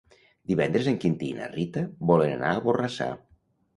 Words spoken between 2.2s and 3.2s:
anar a Borrassà.